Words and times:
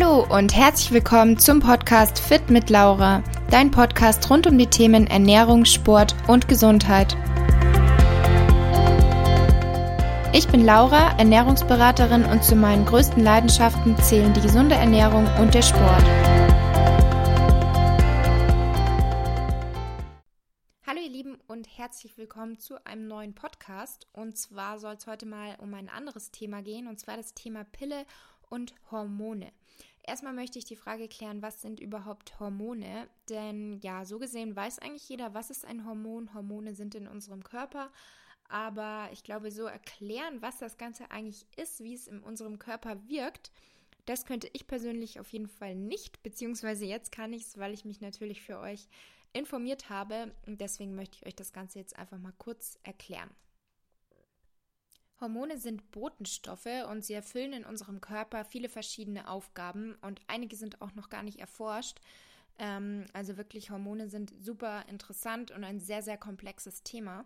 Hallo 0.00 0.24
und 0.34 0.56
herzlich 0.56 0.92
willkommen 0.92 1.38
zum 1.38 1.60
Podcast 1.60 2.20
Fit 2.20 2.48
mit 2.48 2.70
Laura, 2.70 3.22
dein 3.50 3.70
Podcast 3.70 4.30
rund 4.30 4.46
um 4.46 4.56
die 4.56 4.66
Themen 4.66 5.06
Ernährung, 5.06 5.66
Sport 5.66 6.14
und 6.26 6.48
Gesundheit. 6.48 7.14
Ich 10.32 10.48
bin 10.48 10.64
Laura, 10.64 11.18
Ernährungsberaterin 11.18 12.24
und 12.24 12.42
zu 12.42 12.56
meinen 12.56 12.86
größten 12.86 13.22
Leidenschaften 13.22 13.94
zählen 13.98 14.32
die 14.32 14.40
gesunde 14.40 14.74
Ernährung 14.74 15.26
und 15.38 15.52
der 15.52 15.62
Sport. 15.62 16.04
Hallo 20.86 21.00
ihr 21.02 21.10
Lieben 21.10 21.36
und 21.46 21.66
herzlich 21.76 22.16
willkommen 22.16 22.58
zu 22.58 22.82
einem 22.86 23.06
neuen 23.06 23.34
Podcast. 23.34 24.06
Und 24.14 24.38
zwar 24.38 24.78
soll 24.78 24.94
es 24.94 25.06
heute 25.06 25.26
mal 25.26 25.56
um 25.60 25.74
ein 25.74 25.90
anderes 25.90 26.30
Thema 26.30 26.62
gehen, 26.62 26.86
und 26.86 26.98
zwar 26.98 27.18
das 27.18 27.34
Thema 27.34 27.64
Pille 27.64 28.06
und 28.48 28.74
Hormone. 28.90 29.52
Erstmal 30.02 30.32
möchte 30.32 30.58
ich 30.58 30.64
die 30.64 30.76
Frage 30.76 31.08
klären, 31.08 31.42
was 31.42 31.60
sind 31.60 31.78
überhaupt 31.78 32.40
Hormone? 32.40 33.08
Denn 33.28 33.78
ja, 33.80 34.04
so 34.04 34.18
gesehen 34.18 34.56
weiß 34.56 34.78
eigentlich 34.78 35.08
jeder, 35.08 35.34
was 35.34 35.50
ist 35.50 35.64
ein 35.64 35.84
Hormon. 35.84 36.32
Hormone 36.34 36.74
sind 36.74 36.94
in 36.94 37.06
unserem 37.06 37.44
Körper. 37.44 37.90
Aber 38.48 39.08
ich 39.12 39.22
glaube, 39.22 39.50
so 39.50 39.66
erklären, 39.66 40.42
was 40.42 40.58
das 40.58 40.76
Ganze 40.76 41.10
eigentlich 41.10 41.46
ist, 41.56 41.80
wie 41.84 41.94
es 41.94 42.08
in 42.08 42.20
unserem 42.20 42.58
Körper 42.58 43.06
wirkt, 43.08 43.52
das 44.06 44.26
könnte 44.26 44.50
ich 44.52 44.66
persönlich 44.66 45.20
auf 45.20 45.28
jeden 45.28 45.46
Fall 45.46 45.76
nicht, 45.76 46.22
beziehungsweise 46.22 46.84
jetzt 46.84 47.12
kann 47.12 47.32
ich 47.32 47.42
es, 47.42 47.58
weil 47.58 47.72
ich 47.72 47.84
mich 47.84 48.00
natürlich 48.00 48.42
für 48.42 48.58
euch 48.58 48.88
informiert 49.32 49.88
habe. 49.88 50.34
Und 50.46 50.60
deswegen 50.60 50.96
möchte 50.96 51.18
ich 51.18 51.26
euch 51.26 51.36
das 51.36 51.52
Ganze 51.52 51.78
jetzt 51.78 51.96
einfach 51.96 52.18
mal 52.18 52.34
kurz 52.38 52.78
erklären. 52.82 53.30
Hormone 55.20 55.58
sind 55.58 55.90
Botenstoffe 55.90 56.86
und 56.88 57.04
sie 57.04 57.14
erfüllen 57.14 57.52
in 57.52 57.64
unserem 57.64 58.00
Körper 58.00 58.44
viele 58.44 58.68
verschiedene 58.68 59.28
Aufgaben 59.28 59.96
und 60.00 60.20
einige 60.28 60.56
sind 60.56 60.80
auch 60.80 60.94
noch 60.94 61.10
gar 61.10 61.22
nicht 61.22 61.38
erforscht. 61.38 62.00
Ähm, 62.58 63.06
also 63.12 63.36
wirklich, 63.36 63.70
Hormone 63.70 64.08
sind 64.08 64.32
super 64.38 64.84
interessant 64.88 65.50
und 65.50 65.64
ein 65.64 65.80
sehr, 65.80 66.02
sehr 66.02 66.16
komplexes 66.18 66.82
Thema. 66.82 67.24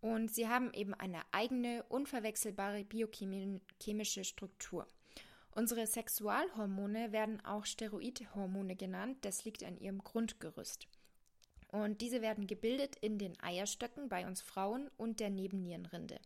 Und 0.00 0.32
sie 0.34 0.48
haben 0.48 0.72
eben 0.72 0.94
eine 0.94 1.20
eigene, 1.30 1.84
unverwechselbare 1.88 2.84
biochemische 2.84 4.24
Struktur. 4.24 4.86
Unsere 5.52 5.86
Sexualhormone 5.86 7.12
werden 7.12 7.44
auch 7.44 7.66
Steroidhormone 7.66 8.76
genannt. 8.76 9.18
Das 9.22 9.44
liegt 9.44 9.62
an 9.64 9.76
ihrem 9.78 9.98
Grundgerüst. 10.02 10.86
Und 11.68 12.00
diese 12.00 12.22
werden 12.22 12.46
gebildet 12.46 12.96
in 13.00 13.18
den 13.18 13.38
Eierstöcken 13.40 14.08
bei 14.08 14.26
uns 14.26 14.40
Frauen 14.40 14.90
und 14.96 15.20
der 15.20 15.30
Nebennierenrinde. 15.30 16.18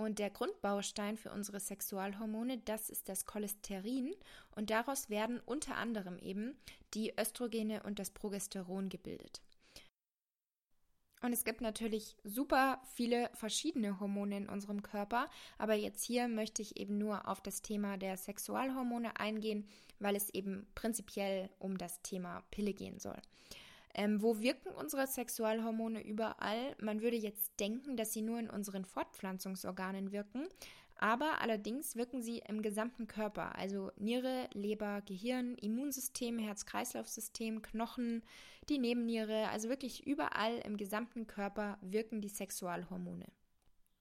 Und 0.00 0.18
der 0.18 0.30
Grundbaustein 0.30 1.18
für 1.18 1.30
unsere 1.30 1.60
Sexualhormone, 1.60 2.56
das 2.56 2.88
ist 2.88 3.10
das 3.10 3.26
Cholesterin. 3.26 4.14
Und 4.56 4.70
daraus 4.70 5.10
werden 5.10 5.42
unter 5.44 5.76
anderem 5.76 6.18
eben 6.18 6.56
die 6.94 7.12
Östrogene 7.20 7.82
und 7.82 7.98
das 7.98 8.08
Progesteron 8.08 8.88
gebildet. 8.88 9.42
Und 11.20 11.34
es 11.34 11.44
gibt 11.44 11.60
natürlich 11.60 12.16
super 12.24 12.80
viele 12.94 13.28
verschiedene 13.34 14.00
Hormone 14.00 14.38
in 14.38 14.48
unserem 14.48 14.82
Körper, 14.82 15.28
aber 15.58 15.74
jetzt 15.74 16.02
hier 16.02 16.28
möchte 16.28 16.62
ich 16.62 16.78
eben 16.78 16.96
nur 16.96 17.28
auf 17.28 17.42
das 17.42 17.60
Thema 17.60 17.98
der 17.98 18.16
Sexualhormone 18.16 19.20
eingehen, 19.20 19.68
weil 19.98 20.16
es 20.16 20.30
eben 20.30 20.66
prinzipiell 20.74 21.50
um 21.58 21.76
das 21.76 22.00
Thema 22.00 22.42
Pille 22.50 22.72
gehen 22.72 22.98
soll. 23.00 23.20
Ähm, 23.94 24.22
wo 24.22 24.40
wirken 24.40 24.70
unsere 24.72 25.06
Sexualhormone 25.06 26.04
überall? 26.04 26.76
Man 26.80 27.00
würde 27.02 27.16
jetzt 27.16 27.58
denken, 27.58 27.96
dass 27.96 28.12
sie 28.12 28.22
nur 28.22 28.38
in 28.38 28.48
unseren 28.50 28.84
Fortpflanzungsorganen 28.84 30.12
wirken, 30.12 30.46
aber 30.96 31.40
allerdings 31.40 31.96
wirken 31.96 32.22
sie 32.22 32.42
im 32.46 32.60
gesamten 32.60 33.06
Körper, 33.06 33.56
also 33.56 33.90
Niere, 33.96 34.48
Leber, 34.52 35.00
Gehirn, 35.06 35.54
Immunsystem, 35.54 36.38
Herz-Kreislauf-System, 36.38 37.62
Knochen, 37.62 38.22
die 38.68 38.78
Nebenniere, 38.78 39.48
also 39.48 39.70
wirklich 39.70 40.06
überall 40.06 40.58
im 40.58 40.76
gesamten 40.76 41.26
Körper 41.26 41.78
wirken 41.80 42.20
die 42.20 42.28
Sexualhormone. 42.28 43.24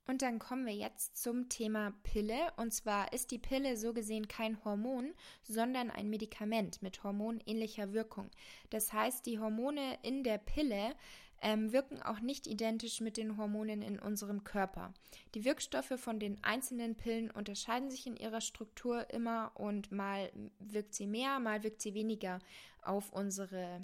Und 0.09 0.23
dann 0.23 0.39
kommen 0.39 0.65
wir 0.65 0.73
jetzt 0.73 1.21
zum 1.21 1.49
Thema 1.49 1.93
Pille. 2.01 2.51
Und 2.57 2.73
zwar 2.73 3.13
ist 3.13 3.29
die 3.29 3.37
Pille 3.37 3.77
so 3.77 3.93
gesehen 3.93 4.27
kein 4.27 4.57
Hormon, 4.65 5.13
sondern 5.43 5.91
ein 5.91 6.09
Medikament 6.09 6.81
mit 6.81 7.03
hormonähnlicher 7.03 7.93
Wirkung. 7.93 8.31
Das 8.71 8.91
heißt, 8.91 9.23
die 9.27 9.37
Hormone 9.37 9.99
in 10.01 10.23
der 10.23 10.39
Pille 10.39 10.95
ähm, 11.43 11.73
wirken 11.73 12.01
auch 12.01 12.21
nicht 12.21 12.47
identisch 12.47 13.01
mit 13.01 13.17
den 13.17 13.37
Hormonen 13.37 13.83
in 13.83 13.99
unserem 13.99 14.43
Körper. 14.43 14.95
Die 15.35 15.45
Wirkstoffe 15.45 15.93
von 15.99 16.19
den 16.19 16.43
einzelnen 16.43 16.95
Pillen 16.95 17.29
unterscheiden 17.29 17.91
sich 17.91 18.07
in 18.07 18.17
ihrer 18.17 18.41
Struktur 18.41 19.11
immer 19.13 19.51
und 19.53 19.91
mal 19.91 20.31
wirkt 20.57 20.95
sie 20.95 21.05
mehr, 21.05 21.37
mal 21.37 21.61
wirkt 21.61 21.83
sie 21.83 21.93
weniger 21.93 22.39
auf, 22.81 23.13
unsere, 23.13 23.79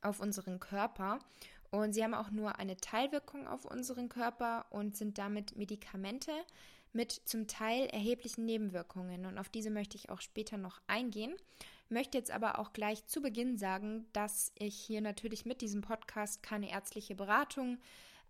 auf 0.00 0.20
unseren 0.20 0.58
Körper. 0.58 1.18
Und 1.80 1.92
sie 1.92 2.04
haben 2.04 2.14
auch 2.14 2.30
nur 2.30 2.58
eine 2.58 2.76
Teilwirkung 2.76 3.48
auf 3.48 3.64
unseren 3.64 4.08
Körper 4.08 4.66
und 4.70 4.96
sind 4.96 5.18
damit 5.18 5.56
Medikamente 5.56 6.30
mit 6.92 7.10
zum 7.10 7.48
Teil 7.48 7.86
erheblichen 7.86 8.44
Nebenwirkungen. 8.44 9.26
Und 9.26 9.38
auf 9.38 9.48
diese 9.48 9.70
möchte 9.70 9.96
ich 9.96 10.08
auch 10.08 10.20
später 10.20 10.56
noch 10.56 10.80
eingehen. 10.86 11.34
Möchte 11.88 12.16
jetzt 12.16 12.30
aber 12.30 12.58
auch 12.58 12.72
gleich 12.72 13.04
zu 13.06 13.20
Beginn 13.20 13.58
sagen, 13.58 14.06
dass 14.12 14.52
ich 14.56 14.76
hier 14.76 15.00
natürlich 15.00 15.44
mit 15.44 15.60
diesem 15.60 15.80
Podcast 15.80 16.42
keine 16.42 16.70
ärztliche 16.70 17.16
Beratung 17.16 17.78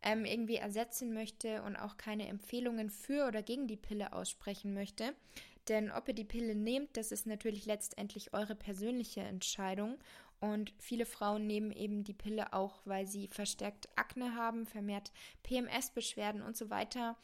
ähm, 0.02 0.24
irgendwie 0.24 0.56
ersetzen 0.56 1.12
möchte 1.12 1.62
und 1.62 1.76
auch 1.76 1.98
keine 1.98 2.28
Empfehlungen 2.28 2.88
für 2.88 3.26
oder 3.26 3.42
gegen 3.42 3.68
die 3.68 3.76
Pille 3.76 4.12
aussprechen 4.14 4.72
möchte. 4.72 5.14
Denn 5.68 5.90
ob 5.90 6.08
ihr 6.08 6.14
die 6.14 6.24
Pille 6.24 6.54
nehmt, 6.54 6.96
das 6.96 7.12
ist 7.12 7.26
natürlich 7.26 7.64
letztendlich 7.64 8.34
eure 8.34 8.54
persönliche 8.54 9.20
Entscheidung. 9.20 9.98
Und 10.44 10.74
viele 10.78 11.06
Frauen 11.06 11.46
nehmen 11.46 11.72
eben 11.72 12.04
die 12.04 12.12
Pille 12.12 12.52
auch, 12.52 12.82
weil 12.84 13.06
sie 13.06 13.28
verstärkt 13.28 13.88
Akne 13.96 14.34
haben, 14.34 14.66
vermehrt 14.66 15.10
PMS-Beschwerden 15.42 16.42
und 16.42 16.54
so 16.54 16.68
weiter. 16.68 17.16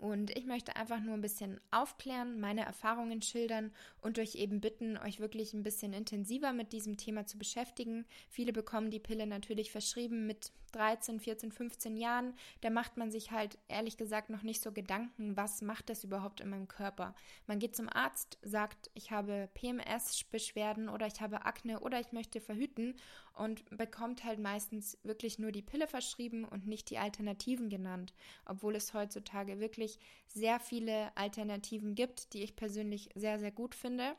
Und 0.00 0.30
ich 0.36 0.46
möchte 0.46 0.76
einfach 0.76 1.00
nur 1.00 1.14
ein 1.14 1.22
bisschen 1.22 1.60
aufklären, 1.72 2.38
meine 2.38 2.64
Erfahrungen 2.64 3.20
schildern 3.20 3.72
und 4.00 4.20
euch 4.20 4.36
eben 4.36 4.60
bitten, 4.60 4.96
euch 4.96 5.18
wirklich 5.18 5.54
ein 5.54 5.64
bisschen 5.64 5.92
intensiver 5.92 6.52
mit 6.52 6.72
diesem 6.72 6.96
Thema 6.96 7.26
zu 7.26 7.36
beschäftigen. 7.36 8.06
Viele 8.28 8.52
bekommen 8.52 8.92
die 8.92 9.00
Pille 9.00 9.26
natürlich 9.26 9.72
verschrieben 9.72 10.28
mit 10.28 10.52
13, 10.76 11.20
14, 11.20 11.52
15 11.52 11.96
Jahren. 11.96 12.34
Da 12.60 12.70
macht 12.70 12.96
man 12.96 13.10
sich 13.10 13.30
halt 13.30 13.58
ehrlich 13.68 13.96
gesagt 13.96 14.28
noch 14.28 14.42
nicht 14.42 14.62
so 14.62 14.72
Gedanken, 14.72 15.36
was 15.36 15.62
macht 15.62 15.88
das 15.88 16.04
überhaupt 16.04 16.40
in 16.40 16.50
meinem 16.50 16.68
Körper. 16.68 17.14
Man 17.46 17.58
geht 17.58 17.74
zum 17.74 17.88
Arzt, 17.88 18.38
sagt, 18.42 18.90
ich 18.94 19.10
habe 19.10 19.48
PMS-Beschwerden 19.54 20.88
oder 20.88 21.06
ich 21.06 21.20
habe 21.20 21.46
Akne 21.46 21.80
oder 21.80 21.98
ich 21.98 22.12
möchte 22.12 22.40
verhüten 22.40 22.94
und 23.32 23.64
bekommt 23.76 24.24
halt 24.24 24.38
meistens 24.38 24.98
wirklich 25.02 25.38
nur 25.38 25.50
die 25.50 25.62
Pille 25.62 25.86
verschrieben 25.86 26.44
und 26.44 26.66
nicht 26.66 26.90
die 26.90 26.98
Alternativen 26.98 27.70
genannt, 27.70 28.12
obwohl 28.44 28.76
es 28.76 28.92
heutzutage 28.92 29.60
wirklich 29.60 29.98
sehr 30.28 30.60
viele 30.60 31.16
Alternativen 31.16 31.94
gibt, 31.94 32.34
die 32.34 32.42
ich 32.42 32.54
persönlich 32.54 33.08
sehr 33.14 33.38
sehr 33.38 33.52
gut 33.52 33.74
finde. 33.74 34.14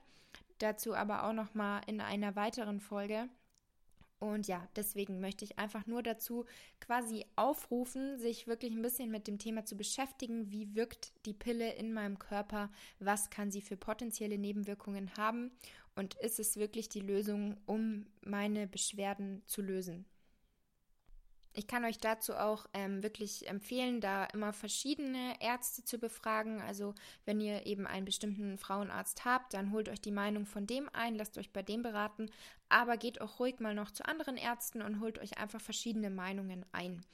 Dazu 0.59 0.95
aber 0.95 1.23
auch 1.25 1.33
noch 1.33 1.53
mal 1.53 1.81
in 1.85 2.01
einer 2.01 2.35
weiteren 2.35 2.79
Folge. 2.79 3.29
Und 4.19 4.47
ja, 4.47 4.67
deswegen 4.75 5.19
möchte 5.19 5.45
ich 5.45 5.59
einfach 5.59 5.85
nur 5.85 6.01
dazu 6.01 6.45
quasi 6.79 7.25
aufrufen, 7.35 8.17
sich 8.17 8.47
wirklich 8.47 8.73
ein 8.73 8.81
bisschen 8.81 9.11
mit 9.11 9.27
dem 9.27 9.37
Thema 9.37 9.65
zu 9.65 9.77
beschäftigen. 9.77 10.51
Wie 10.51 10.73
wirkt 10.73 11.13
die 11.25 11.33
Pille 11.33 11.73
in 11.73 11.93
meinem 11.93 12.17
Körper? 12.17 12.71
Was 12.99 13.29
kann 13.29 13.51
sie 13.51 13.61
für 13.61 13.77
potenzielle 13.77 14.39
Nebenwirkungen 14.39 15.15
haben? 15.17 15.51
Und 15.95 16.15
ist 16.15 16.39
es 16.39 16.57
wirklich 16.57 16.89
die 16.89 16.99
Lösung, 16.99 17.57
um 17.65 18.07
meine 18.21 18.67
Beschwerden 18.67 19.43
zu 19.45 19.61
lösen? 19.61 20.05
Ich 21.57 21.65
kann 21.65 21.85
euch 21.85 21.97
dazu 21.97 22.35
auch 22.35 22.67
ähm, 22.75 23.01
wirklich 23.01 23.47
empfehlen, 23.47 23.99
da 23.99 24.25
immer 24.25 24.53
verschiedene 24.53 25.41
Ärzte 25.41 25.83
zu 25.83 25.97
befragen. 25.97 26.61
Also 26.61 26.93
wenn 27.25 27.41
ihr 27.41 27.65
eben 27.65 27.87
einen 27.87 28.05
bestimmten 28.05 28.59
Frauenarzt 28.59 29.25
habt, 29.25 29.55
dann 29.55 29.71
holt 29.71 29.89
euch 29.89 29.99
die 29.99 30.11
Meinung 30.11 30.45
von 30.45 30.67
dem 30.67 30.87
ein, 30.93 31.15
lasst 31.15 31.35
euch 31.39 31.51
bei 31.51 31.63
dem 31.63 31.81
beraten, 31.81 32.29
aber 32.69 32.97
geht 32.97 33.21
auch 33.21 33.39
ruhig 33.39 33.59
mal 33.59 33.75
noch 33.75 33.91
zu 33.91 34.05
anderen 34.05 34.37
Ärzten 34.37 34.81
und 34.81 34.99
holt 34.99 35.19
euch 35.19 35.37
einfach 35.37 35.61
verschiedene 35.61 36.09
Meinungen 36.09 36.65
ein. 36.71 37.05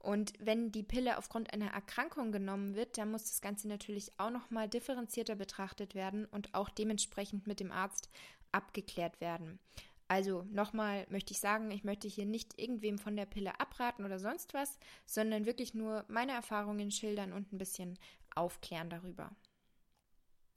Und 0.00 0.32
wenn 0.38 0.70
die 0.70 0.82
Pille 0.84 1.18
aufgrund 1.18 1.52
einer 1.52 1.72
Erkrankung 1.72 2.30
genommen 2.30 2.74
wird, 2.74 2.98
dann 2.98 3.10
muss 3.10 3.24
das 3.24 3.40
Ganze 3.40 3.68
natürlich 3.68 4.12
auch 4.18 4.30
nochmal 4.30 4.68
differenzierter 4.68 5.34
betrachtet 5.34 5.94
werden 5.94 6.24
und 6.26 6.54
auch 6.54 6.68
dementsprechend 6.68 7.46
mit 7.46 7.60
dem 7.60 7.72
Arzt 7.72 8.08
abgeklärt 8.52 9.20
werden. 9.20 9.58
Also 10.06 10.46
nochmal 10.50 11.06
möchte 11.10 11.32
ich 11.32 11.40
sagen, 11.40 11.70
ich 11.70 11.84
möchte 11.84 12.08
hier 12.08 12.24
nicht 12.24 12.58
irgendwem 12.58 12.98
von 12.98 13.14
der 13.14 13.26
Pille 13.26 13.60
abraten 13.60 14.06
oder 14.06 14.18
sonst 14.18 14.54
was, 14.54 14.78
sondern 15.04 15.44
wirklich 15.44 15.74
nur 15.74 16.06
meine 16.08 16.32
Erfahrungen 16.32 16.90
schildern 16.90 17.34
und 17.34 17.52
ein 17.52 17.58
bisschen 17.58 17.98
aufklären 18.34 18.88
darüber. 18.88 19.30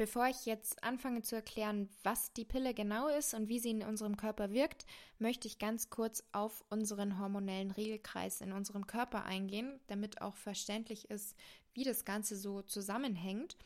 Bevor 0.02 0.26
ich 0.26 0.48
jetzt 0.48 0.84
anfange 0.84 1.22
zu 1.22 1.36
erklären, 1.36 1.88
was 2.02 2.34
die 2.34 2.44
Pille 2.44 2.74
genau 2.74 3.08
ist 3.08 3.36
und 3.36 3.50
wie 3.50 3.60
sie 3.60 3.70
in 3.70 3.84
unserem 3.84 4.18
Körper 4.18 4.50
wirkt, 4.50 4.88
möchte 5.20 5.48
ich 5.48 5.60
ganz 5.60 5.92
kurz 5.92 6.24
auf 6.32 6.66
unseren 6.72 7.20
hormonellen 7.20 7.70
Regelkreis 7.70 8.42
in 8.42 8.52
unserem 8.52 8.88
Körper 8.88 9.26
eingehen, 9.26 9.80
damit 9.86 10.20
auch 10.24 10.36
verständlich 10.38 11.12
ist, 11.12 11.36
wie 11.76 11.84
das 11.84 12.04
Ganze 12.04 12.36
so 12.36 12.64
zusammenhängt. 12.64 13.58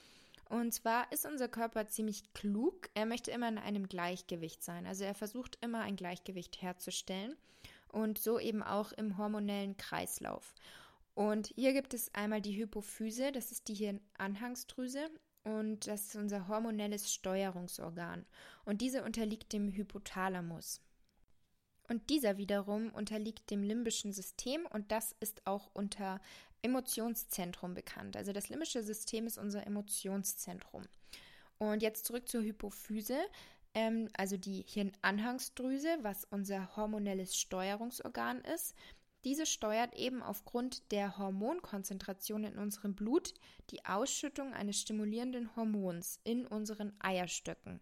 Und 0.50 0.74
zwar 0.74 1.10
ist 1.14 1.26
unser 1.26 1.48
Körper 1.48 1.88
ziemlich 1.88 2.34
klug. 2.34 2.90
Er 2.96 3.06
möchte 3.06 3.32
immer 3.32 3.48
in 3.48 3.58
einem 3.58 3.88
Gleichgewicht 3.88 4.62
sein. 4.62 4.86
Also 4.86 5.06
er 5.06 5.16
versucht 5.16 5.58
immer 5.62 5.84
ein 5.84 5.96
Gleichgewicht 5.96 6.62
herzustellen 6.62 7.38
und 7.88 8.18
so 8.18 8.40
eben 8.40 8.62
auch 8.62 8.92
im 8.92 9.18
hormonellen 9.18 9.78
Kreislauf. 9.78 10.54
Und 11.14 11.54
hier 11.56 11.72
gibt 11.72 11.94
es 11.94 12.14
einmal 12.14 12.42
die 12.42 12.58
Hypophyse, 12.58 13.32
das 13.32 13.54
ist 13.54 13.70
die 13.70 13.76
Hirnanhangsdrüse 13.76 15.10
und 15.46 15.88
das 15.88 16.08
ist 16.08 16.16
unser 16.16 16.48
hormonelles 16.48 17.14
Steuerungsorgan. 17.14 18.26
Und 18.66 18.82
diese 18.82 19.04
unterliegt 19.04 19.54
dem 19.54 19.72
Hypothalamus. 19.72 20.82
Und 21.88 22.10
dieser 22.10 22.38
wiederum 22.38 22.90
unterliegt 22.90 23.52
dem 23.52 23.62
limbischen 23.62 24.12
System 24.12 24.66
und 24.66 24.92
das 24.92 25.16
ist 25.20 25.46
auch 25.46 25.70
unter 25.74 26.20
Emotionszentrum 26.64 27.76
bekannt. 27.76 28.18
Also 28.18 28.34
das 28.34 28.50
limbische 28.50 28.82
System 28.82 29.28
ist 29.28 29.38
unser 29.38 29.66
Emotionszentrum. 29.68 30.84
Und 31.60 31.84
jetzt 31.84 32.06
zurück 32.06 32.28
zur 32.28 32.42
Hypophyse, 32.42 33.20
ähm, 33.76 34.10
also 34.18 34.38
die 34.38 34.64
Hirnanhangsdrüse, 34.68 36.00
was 36.02 36.26
unser 36.26 36.76
hormonelles 36.76 37.38
Steuerungsorgan 37.38 38.42
ist. 38.42 38.74
Diese 39.26 39.48
steuert 39.48 39.96
eben 39.96 40.22
aufgrund 40.22 40.92
der 40.92 41.18
Hormonkonzentration 41.18 42.44
in 42.44 42.60
unserem 42.60 42.94
Blut 42.94 43.34
die 43.72 43.84
Ausschüttung 43.84 44.54
eines 44.54 44.80
stimulierenden 44.80 45.56
Hormons 45.56 46.20
in 46.24 46.46
unseren 46.46 46.94
Eierstöcken. 47.00 47.82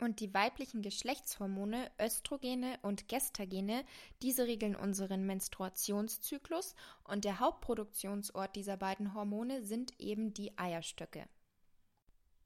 Und 0.00 0.20
die 0.20 0.34
weiblichen 0.34 0.82
Geschlechtshormone, 0.82 1.90
Östrogene 2.00 2.78
und 2.82 3.08
Gestagene, 3.08 3.84
diese 4.22 4.46
regeln 4.46 4.74
unseren 4.74 5.24
Menstruationszyklus 5.24 6.74
und 7.04 7.24
der 7.24 7.38
Hauptproduktionsort 7.38 8.54
dieser 8.56 8.76
beiden 8.76 9.14
Hormone 9.14 9.64
sind 9.64 9.98
eben 10.00 10.34
die 10.34 10.56
Eierstöcke. 10.58 11.28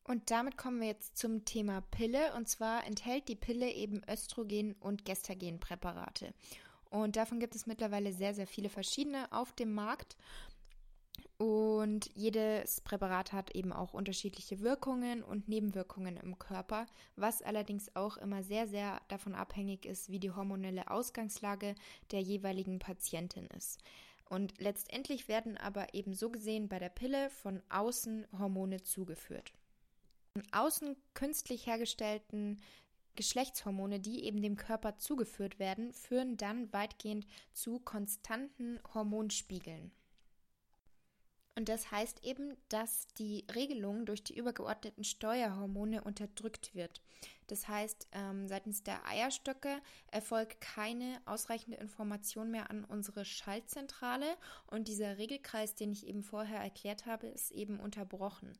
Und 0.05 0.31
damit 0.31 0.59
kommen 0.59 0.81
wir 0.81 0.89
jetzt 0.89 1.17
zum 1.17 1.45
Thema 1.45 1.81
Pille. 1.81 2.35
Und 2.35 2.49
zwar 2.49 2.87
enthält 2.87 3.29
die 3.29 3.37
Pille 3.37 3.71
eben 3.71 4.03
Östrogen- 4.09 4.75
und 4.81 5.05
Gestagenpräparate. 5.05 6.35
Und 6.93 7.17
davon 7.17 7.41
gibt 7.41 7.55
es 7.55 7.67
mittlerweile 7.67 8.13
sehr, 8.13 8.35
sehr 8.35 8.47
viele 8.47 8.69
verschiedene 8.69 9.33
auf 9.33 9.53
dem 9.53 9.73
Markt. 9.73 10.19
Und 11.39 12.11
jedes 12.15 12.83
Präparat 12.83 13.33
hat 13.33 13.55
eben 13.55 13.73
auch 13.73 13.95
unterschiedliche 13.95 14.61
Wirkungen 14.61 15.23
und 15.23 15.49
Nebenwirkungen 15.49 16.19
im 16.19 16.39
Körper, 16.39 16.87
was 17.17 17.41
allerdings 17.41 17.97
auch 17.97 18.19
immer 18.19 18.43
sehr, 18.43 18.69
sehr 18.69 19.01
davon 19.09 19.35
abhängig 19.35 19.87
ist, 19.87 20.11
wie 20.11 20.21
die 20.21 20.33
hormonelle 20.33 20.91
Ausgangslage 20.91 21.75
der 22.11 22.21
jeweiligen 22.21 22.79
Patientin 22.79 23.47
ist. 23.57 23.81
Und 24.29 24.61
letztendlich 24.61 25.29
werden 25.29 25.57
aber 25.57 25.95
eben 25.95 26.13
so 26.13 26.29
gesehen 26.29 26.69
bei 26.69 26.79
der 26.79 26.91
Pille 26.91 27.31
von 27.31 27.63
außen 27.71 28.27
Hormone 28.39 28.83
zugeführt. 28.83 29.51
Von 30.35 30.45
außen 30.53 30.97
künstlich 31.15 31.67
hergestellten 31.67 32.61
Geschlechtshormone, 33.17 34.01
die 34.01 34.25
eben 34.25 34.43
dem 34.43 34.57
Körper 34.57 34.99
zugeführt 34.99 35.59
werden, 35.59 35.93
führen 35.93 36.37
dann 36.37 36.73
weitgehend 36.73 37.27
zu 37.53 37.79
konstanten 37.81 38.79
Hormonspiegeln. 38.95 39.93
Und 41.55 41.69
das 41.69 41.91
heißt 41.91 42.25
eben, 42.25 42.57
dass 42.71 43.09
die 43.19 43.45
Regelung 43.55 44.07
durch 44.07 44.25
die 44.25 44.37
übergeordneten 44.37 45.05
Steuerhormone 45.05 46.03
unterdrückt 46.03 46.75
wird. 46.75 47.03
Das 47.49 47.69
heißt, 47.69 48.09
ähm, 48.13 48.49
seitens 48.49 48.83
der 48.83 49.07
Eierstöcke 49.07 49.83
erfolgt 50.11 50.63
keine 50.63 51.21
ausreichende 51.27 51.77
Information 51.77 52.51
mehr 52.51 52.71
an 52.71 52.85
unsere 52.85 53.27
Schaltzentrale 53.27 54.37
und 54.67 54.89
dieser 54.89 55.19
Regelkreis, 55.19 55.75
den 55.75 55.93
ich 55.93 56.07
eben 56.07 56.23
vorher 56.23 56.61
erklärt 56.61 57.05
habe, 57.05 57.27
ist 57.27 57.51
eben 57.51 57.79
unterbrochen. 57.81 58.57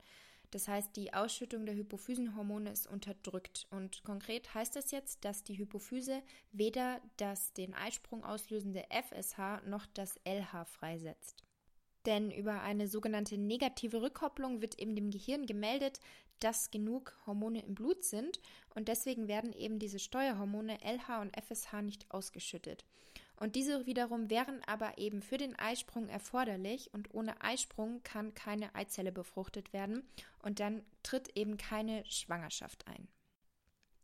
Das 0.53 0.69
heißt, 0.69 0.95
die 0.97 1.15
Ausschüttung 1.15 1.65
der 1.65 1.75
Hypophysenhormone 1.75 2.71
ist 2.71 2.87
unterdrückt. 2.87 3.67
Und 3.71 4.05
konkret 4.05 4.55
heißt 4.55 4.77
das 4.77 4.91
jetzt, 4.91 5.25
dass 5.25 5.43
die 5.43 5.57
Hypophyse 5.57 6.23
weder 6.53 7.01
das 7.17 7.55
den 7.55 7.75
Eisprung 7.75 8.23
auslösende 8.23 8.85
FSH 8.91 9.63
noch 9.67 9.87
das 9.87 10.21
LH 10.25 10.67
freisetzt. 10.67 11.43
Denn 12.05 12.31
über 12.31 12.61
eine 12.61 12.87
sogenannte 12.87 13.39
negative 13.39 14.03
Rückkopplung 14.03 14.61
wird 14.61 14.79
eben 14.79 14.95
dem 14.95 15.11
Gehirn 15.11 15.47
gemeldet, 15.47 16.01
dass 16.41 16.71
genug 16.71 17.17
Hormone 17.27 17.63
im 17.63 17.75
Blut 17.75 18.05
sind 18.05 18.41
und 18.75 18.89
deswegen 18.89 19.29
werden 19.29 19.53
eben 19.53 19.79
diese 19.79 20.01
Steuerhormone 20.01 20.79
LH 20.83 21.23
und 21.23 21.37
FSH 21.37 21.81
nicht 21.83 22.11
ausgeschüttet. 22.11 22.85
Und 23.43 23.57
diese 23.57 23.87
wiederum 23.87 24.31
wären 24.31 24.63
aber 24.69 24.99
eben 24.99 25.21
für 25.21 25.37
den 25.37 25.59
Eisprung 25.59 26.09
erforderlich 26.09 26.95
und 26.95 27.13
ohne 27.13 27.43
Eisprung 27.43 28.01
kann 28.05 28.35
keine 28.35 28.73
Eizelle 28.77 29.11
befruchtet 29.11 29.73
werden 29.73 30.05
und 30.45 30.61
dann 30.61 30.85
tritt 31.03 31.37
eben 31.37 31.57
keine 31.57 32.05
Schwangerschaft 32.05 32.87
ein. 32.87 33.09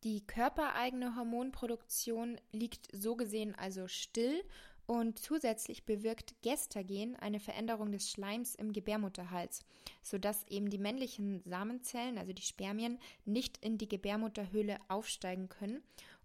Die 0.02 0.26
körpereigene 0.26 1.14
Hormonproduktion 1.14 2.40
liegt 2.50 2.88
so 2.92 3.14
gesehen 3.14 3.54
also 3.54 3.86
still 3.86 4.42
und 4.86 5.20
zusätzlich 5.20 5.84
bewirkt 5.84 6.34
Gestagen 6.42 7.14
eine 7.14 7.38
Veränderung 7.38 7.92
des 7.92 8.10
Schleims 8.10 8.56
im 8.56 8.72
Gebärmutterhals, 8.72 9.64
sodass 10.02 10.48
eben 10.48 10.68
die 10.68 10.78
männlichen 10.78 11.42
Samenzellen, 11.44 12.18
also 12.18 12.32
die 12.32 12.42
Spermien, 12.42 12.98
nicht 13.24 13.64
in 13.64 13.78
die 13.78 13.88
Gebärmutterhöhle 13.88 14.78
aufsteigen 14.88 15.48
können 15.48 15.80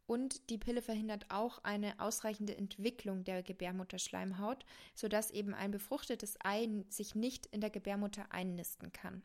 und 0.06 0.50
die 0.50 0.58
Pille 0.58 0.82
verhindert 0.82 1.26
auch 1.30 1.64
eine 1.64 2.00
ausreichende 2.00 2.58
Entwicklung 2.58 3.24
der 3.24 3.44
Gebärmutterschleimhaut, 3.44 4.66
sodass 4.96 5.32
eben 5.32 5.54
ein 5.54 5.72
befruchtetes 5.72 6.38
Ei 6.44 6.68
sich 6.90 7.16
nicht 7.16 7.46
in 7.48 7.62
der 7.62 7.70
Gebärmutter 7.70 8.26
einnisten 8.32 8.92
kann. 8.92 9.24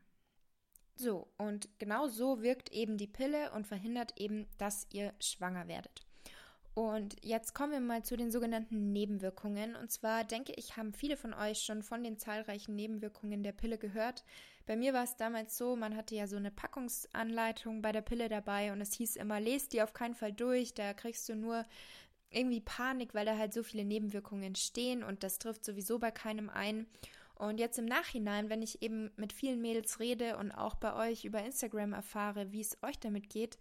So, 0.95 1.29
und 1.37 1.69
genau 1.79 2.09
so 2.09 2.43
wirkt 2.43 2.73
eben 2.73 2.97
die 2.97 3.07
Pille 3.07 3.53
und 3.53 3.67
verhindert 3.67 4.15
eben, 4.17 4.47
dass 4.59 4.87
ihr 4.93 5.15
schwanger 5.21 5.69
werdet. 5.69 6.05
Und 6.75 7.17
jetzt 7.25 7.55
kommen 7.55 7.73
wir 7.73 7.81
mal 7.81 8.05
zu 8.05 8.17
den 8.17 8.31
sogenannten 8.31 8.93
Nebenwirkungen. 8.93 9.75
Und 9.75 9.91
zwar 9.91 10.23
denke 10.23 10.53
ich, 10.57 10.77
haben 10.77 10.93
viele 10.93 11.17
von 11.17 11.35
euch 11.35 11.59
schon 11.59 11.83
von 11.83 12.05
den 12.05 12.19
zahlreichen 12.19 12.77
Nebenwirkungen 12.77 13.43
der 13.43 13.51
Pille 13.51 13.79
gehört. 13.79 14.25
Bei 14.69 14.77
mir 14.77 14.93
war 14.93 15.05
es 15.05 15.17
damals 15.17 15.57
so, 15.57 15.77
man 15.77 15.97
hatte 15.97 16.15
ja 16.15 16.27
so 16.27 16.37
eine 16.37 16.51
Packungsanleitung 16.51 17.81
bei 17.81 17.91
der 17.91 18.03
Pille 18.03 18.29
dabei 18.29 18.71
und 18.71 18.83
es 18.83 18.93
hieß 18.93 19.17
immer, 19.17 19.41
lest 19.41 19.73
die 19.73 19.81
auf 19.81 19.95
keinen 19.95 20.15
Fall 20.15 20.31
durch, 20.31 20.75
da 20.75 20.93
kriegst 20.93 21.27
du 21.31 21.35
nur 21.35 21.65
irgendwie 22.29 22.61
Panik, 22.61 23.15
weil 23.15 23.25
da 23.25 23.39
halt 23.39 23.55
so 23.55 23.63
viele 23.63 23.87
Nebenwirkungen 23.87 24.55
stehen 24.57 25.03
und 25.03 25.23
das 25.23 25.39
trifft 25.39 25.65
sowieso 25.65 25.99
bei 25.99 26.11
keinem 26.11 26.51
ein. 26.51 26.87
Und 27.35 27.59
jetzt 27.59 27.79
im 27.79 27.87
Nachhinein, 27.87 28.51
wenn 28.51 28.61
ich 28.61 28.83
eben 28.83 29.11
mit 29.17 29.33
vielen 29.33 29.63
Mädels 29.63 30.01
rede 30.01 30.37
und 30.37 30.53
auch 30.53 30.75
bei 30.75 30.95
euch 31.09 31.25
über 31.25 31.43
Instagram 31.43 31.95
erfahre, 31.95 32.53
wie 32.53 32.61
es 32.61 32.77
euch 32.83 32.99
damit 32.99 33.31
geht, 33.31 33.57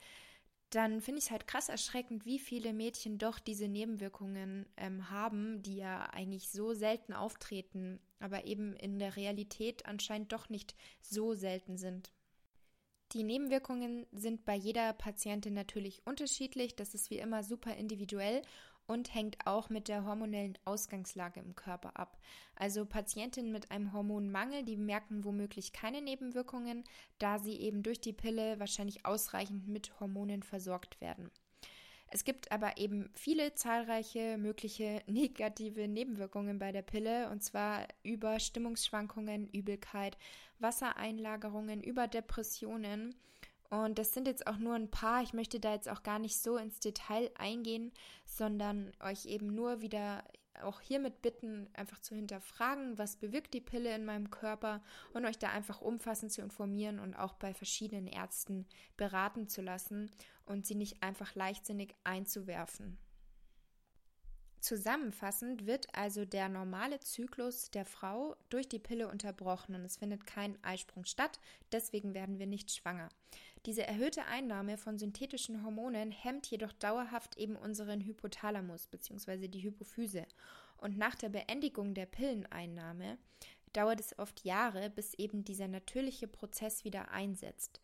dann 0.69 1.01
finde 1.01 1.19
ich 1.19 1.25
es 1.25 1.31
halt 1.31 1.47
krass 1.47 1.69
erschreckend, 1.69 2.25
wie 2.25 2.39
viele 2.39 2.73
Mädchen 2.73 3.17
doch 3.17 3.39
diese 3.39 3.67
Nebenwirkungen 3.67 4.65
ähm, 4.75 5.09
haben, 5.09 5.61
die 5.63 5.77
ja 5.77 6.09
eigentlich 6.11 6.49
so 6.49 6.73
selten 6.73 7.13
auftreten, 7.13 7.99
aber 8.19 8.45
eben 8.45 8.75
in 8.75 8.99
der 8.99 9.15
Realität 9.15 9.85
anscheinend 9.85 10.33
doch 10.33 10.49
nicht 10.49 10.75
so 11.01 11.33
selten 11.33 11.77
sind. 11.77 12.11
Die 13.13 13.23
Nebenwirkungen 13.23 14.05
sind 14.11 14.43
bei 14.43 14.55
jeder 14.55 14.91
Patientin 14.91 15.53
natürlich 15.53 16.05
unterschiedlich, 16.05 16.75
das 16.75 16.93
ist 16.93 17.09
wie 17.09 17.19
immer 17.19 17.43
super 17.43 17.73
individuell 17.75 18.41
und 18.87 19.13
hängt 19.13 19.45
auch 19.45 19.69
mit 19.69 19.87
der 19.87 20.05
hormonellen 20.05 20.57
Ausgangslage 20.65 21.39
im 21.41 21.55
Körper 21.55 21.97
ab. 21.99 22.17
Also 22.55 22.85
Patientinnen 22.85 23.51
mit 23.51 23.69
einem 23.69 23.93
Hormonmangel, 23.93 24.63
die 24.63 24.77
merken 24.77 25.23
womöglich 25.23 25.73
keine 25.73 26.01
Nebenwirkungen, 26.01 26.83
da 27.19 27.37
sie 27.37 27.57
eben 27.57 27.83
durch 27.83 27.99
die 27.99 28.13
Pille 28.13 28.59
wahrscheinlich 28.59 29.05
ausreichend 29.05 29.67
mit 29.67 29.99
Hormonen 29.99 30.41
versorgt 30.41 30.99
werden. 31.01 31.29
Es 32.09 32.23
gibt 32.23 32.51
aber 32.53 32.77
eben 32.77 33.09
viele 33.13 33.53
zahlreiche 33.53 34.37
mögliche 34.37 35.03
negative 35.07 35.87
Nebenwirkungen 35.87 36.57
bei 36.57 36.71
der 36.71 36.81
Pille, 36.81 37.29
und 37.29 37.43
zwar 37.43 37.87
über 38.03 38.39
Stimmungsschwankungen, 38.39 39.49
Übelkeit, 39.49 40.17
Wassereinlagerungen, 40.59 41.83
über 41.83 42.07
Depressionen 42.07 43.13
und 43.69 43.99
das 43.99 44.13
sind 44.13 44.27
jetzt 44.27 44.47
auch 44.47 44.57
nur 44.57 44.75
ein 44.75 44.89
paar. 44.89 45.21
Ich 45.23 45.33
möchte 45.33 45.59
da 45.59 45.73
jetzt 45.73 45.89
auch 45.89 46.03
gar 46.03 46.19
nicht 46.19 46.37
so 46.37 46.57
ins 46.57 46.79
Detail 46.79 47.29
eingehen, 47.37 47.91
sondern 48.25 48.91
euch 49.01 49.25
eben 49.25 49.53
nur 49.53 49.81
wieder 49.81 50.23
auch 50.63 50.81
hiermit 50.81 51.21
bitten, 51.21 51.69
einfach 51.73 51.99
zu 51.99 52.15
hinterfragen, 52.15 52.97
was 52.97 53.17
bewirkt 53.17 53.53
die 53.53 53.61
Pille 53.61 53.93
in 53.93 54.05
meinem 54.05 54.29
Körper 54.31 54.81
und 55.13 55.25
euch 55.25 55.37
da 55.37 55.49
einfach 55.49 55.81
umfassend 55.81 56.31
zu 56.31 56.41
informieren 56.41 56.99
und 56.99 57.15
auch 57.15 57.35
bei 57.35 57.53
verschiedenen 57.53 58.07
Ärzten 58.07 58.65
beraten 58.95 59.47
zu 59.47 59.61
lassen 59.61 60.09
und 60.45 60.65
sie 60.65 60.75
nicht 60.75 61.03
einfach 61.03 61.35
leichtsinnig 61.35 61.93
einzuwerfen. 62.03 62.97
Zusammenfassend 64.67 65.65
wird 65.65 65.87
also 65.93 66.25
der 66.25 66.49
normale 66.49 66.99
Zyklus 66.99 67.71
der 67.71 67.85
Frau 67.85 68.35
durch 68.49 68.67
die 68.67 68.79
Pille 68.79 69.07
unterbrochen 69.07 69.75
und 69.75 69.85
es 69.85 69.95
findet 69.95 70.27
kein 70.27 70.61
Eisprung 70.61 71.05
statt, 71.05 71.39
deswegen 71.71 72.13
werden 72.13 72.37
wir 72.37 72.47
nicht 72.47 72.69
schwanger. 72.73 73.07
Diese 73.65 73.87
erhöhte 73.87 74.25
Einnahme 74.25 74.77
von 74.77 74.97
synthetischen 74.97 75.63
Hormonen 75.63 76.11
hemmt 76.11 76.47
jedoch 76.47 76.73
dauerhaft 76.73 77.37
eben 77.37 77.55
unseren 77.55 78.01
Hypothalamus 78.01 78.87
bzw. 78.87 79.47
die 79.47 79.63
Hypophyse. 79.63 80.25
Und 80.79 80.97
nach 80.97 81.15
der 81.15 81.29
Beendigung 81.29 81.93
der 81.93 82.05
Pilleneinnahme, 82.05 83.17
dauert 83.71 84.01
es 84.01 84.19
oft 84.19 84.43
Jahre, 84.43 84.89
bis 84.89 85.13
eben 85.13 85.45
dieser 85.45 85.69
natürliche 85.69 86.27
Prozess 86.27 86.83
wieder 86.83 87.11
einsetzt. 87.11 87.79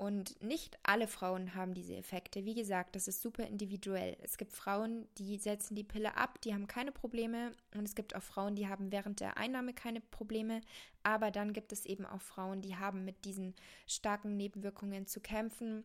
Und 0.00 0.42
nicht 0.42 0.78
alle 0.82 1.06
Frauen 1.06 1.54
haben 1.54 1.74
diese 1.74 1.94
Effekte. 1.94 2.46
Wie 2.46 2.54
gesagt, 2.54 2.96
das 2.96 3.06
ist 3.06 3.20
super 3.20 3.46
individuell. 3.46 4.16
Es 4.22 4.38
gibt 4.38 4.54
Frauen, 4.54 5.06
die 5.18 5.36
setzen 5.36 5.74
die 5.74 5.84
Pille 5.84 6.16
ab, 6.16 6.40
die 6.40 6.54
haben 6.54 6.66
keine 6.66 6.90
Probleme. 6.90 7.52
Und 7.74 7.84
es 7.84 7.94
gibt 7.94 8.16
auch 8.16 8.22
Frauen, 8.22 8.56
die 8.56 8.66
haben 8.66 8.92
während 8.92 9.20
der 9.20 9.36
Einnahme 9.36 9.74
keine 9.74 10.00
Probleme. 10.00 10.62
Aber 11.02 11.30
dann 11.30 11.52
gibt 11.52 11.70
es 11.70 11.84
eben 11.84 12.06
auch 12.06 12.22
Frauen, 12.22 12.62
die 12.62 12.76
haben 12.76 13.04
mit 13.04 13.26
diesen 13.26 13.54
starken 13.86 14.38
Nebenwirkungen 14.38 15.06
zu 15.06 15.20
kämpfen, 15.20 15.84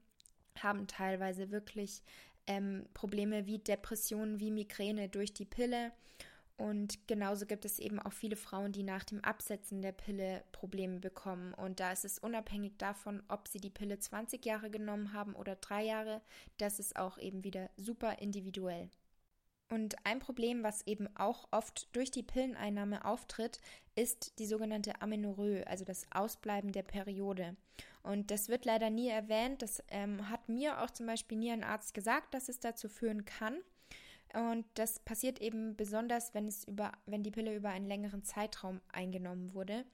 haben 0.60 0.88
teilweise 0.88 1.52
wirklich 1.52 2.02
ähm, 2.48 2.86
Probleme 2.94 3.48
wie 3.48 3.60
Depressionen, 3.60 4.40
wie 4.40 4.50
Migräne 4.50 5.10
durch 5.10 5.34
die 5.34 5.44
Pille. 5.44 5.92
Und 6.58 7.08
genauso 7.08 7.46
gibt 7.46 7.66
es 7.66 7.80
eben 7.80 8.00
auch 8.00 8.14
viele 8.14 8.38
Frauen, 8.38 8.72
die 8.72 8.84
nach 8.84 9.04
dem 9.04 9.22
Absetzen 9.24 9.82
der 9.82 9.92
Pille 9.92 10.44
Probleme 10.54 11.00
bekommen. 11.00 11.54
Und 11.54 11.82
da 11.82 11.92
ist 11.92 12.06
es 12.06 12.18
unabhängig 12.18 12.78
davon, 12.78 13.22
ob 13.28 13.50
sie 13.50 13.60
die 13.60 13.70
Pille 13.70 14.00
20 14.00 14.46
Jahre 14.46 14.70
genommen 14.70 15.12
haben 15.12 15.36
oder 15.36 15.56
drei 15.58 15.84
Jahre. 15.84 16.22
Das 16.58 16.80
ist 16.80 16.96
auch 16.96 17.18
eben 17.18 17.44
wieder 17.44 17.70
super 17.76 18.20
individuell. 18.20 18.90
Und 19.70 19.96
ein 20.06 20.20
Problem, 20.20 20.64
was 20.64 20.86
eben 20.86 21.10
auch 21.18 21.48
oft 21.52 21.94
durch 21.96 22.12
die 22.12 22.24
Pilleneinnahme 22.24 23.04
auftritt, 23.04 23.60
ist 23.96 24.38
die 24.40 24.46
sogenannte 24.46 25.02
Amenorrhoe, 25.02 25.66
also 25.66 25.84
das 25.84 26.06
Ausbleiben 26.12 26.72
der 26.72 26.84
Periode. 26.84 27.58
Und 28.04 28.30
das 28.30 28.48
wird 28.48 28.66
leider 28.66 28.92
nie 28.92 29.10
erwähnt. 29.10 29.62
Das 29.64 29.84
ähm, 29.90 30.30
hat 30.30 30.48
mir 30.48 30.82
auch 30.82 30.92
zum 30.92 31.08
Beispiel 31.08 31.38
nie 31.38 31.52
ein 31.52 31.64
Arzt 31.64 31.94
gesagt, 31.96 32.34
dass 32.34 32.48
es 32.48 32.60
dazu 32.60 32.88
führen 32.88 33.26
kann. 33.26 33.58
Und 34.34 34.66
das 34.74 35.00
passiert 35.00 35.40
eben 35.40 35.76
besonders, 35.76 36.34
wenn 36.34 36.48
es 36.48 36.66
über, 36.66 36.92
wenn 37.06 37.24
die 37.24 37.32
Pille 37.32 37.56
über 37.56 37.70
einen 37.70 37.88
längeren 37.88 38.24
Zeitraum 38.24 38.82
eingenommen 38.92 39.54
wurde. 39.54 39.86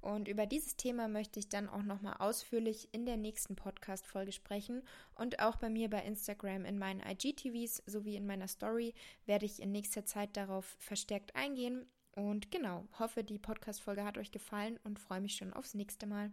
Und 0.00 0.28
über 0.28 0.46
dieses 0.46 0.76
Thema 0.76 1.08
möchte 1.08 1.40
ich 1.40 1.48
dann 1.48 1.68
auch 1.68 1.82
nochmal 1.82 2.16
ausführlich 2.18 2.88
in 2.92 3.04
der 3.04 3.16
nächsten 3.16 3.56
Podcast-Folge 3.56 4.32
sprechen. 4.32 4.82
Und 5.14 5.40
auch 5.40 5.56
bei 5.56 5.70
mir 5.70 5.90
bei 5.90 6.02
Instagram 6.02 6.64
in 6.64 6.78
meinen 6.78 7.00
IGTVs 7.00 7.82
sowie 7.86 8.16
in 8.16 8.26
meiner 8.26 8.48
Story 8.48 8.94
werde 9.26 9.46
ich 9.46 9.60
in 9.60 9.72
nächster 9.72 10.04
Zeit 10.04 10.36
darauf 10.36 10.76
verstärkt 10.78 11.34
eingehen. 11.34 11.86
Und 12.12 12.50
genau, 12.50 12.86
hoffe, 12.98 13.24
die 13.24 13.38
Podcast-Folge 13.38 14.04
hat 14.04 14.18
euch 14.18 14.30
gefallen 14.30 14.78
und 14.84 14.98
freue 14.98 15.20
mich 15.20 15.36
schon 15.36 15.52
aufs 15.52 15.74
nächste 15.74 16.06
Mal. 16.06 16.32